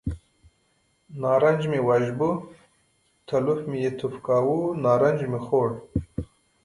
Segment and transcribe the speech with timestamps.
[1.21, 2.31] نارنج مې وژبه،
[3.27, 5.69] تلوف مې یې توف کاوه، نارنج مې خوړ.